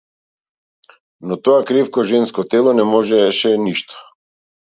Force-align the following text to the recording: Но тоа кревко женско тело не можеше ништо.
Но 1.27 1.33
тоа 1.43 1.61
кревко 1.67 1.99
женско 2.13 2.41
тело 2.51 2.75
не 2.79 2.85
можеше 2.95 3.53
ништо. 3.67 3.95